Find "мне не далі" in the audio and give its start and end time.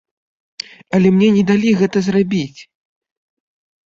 1.17-1.73